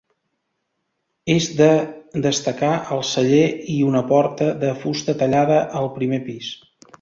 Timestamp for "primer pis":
6.01-6.51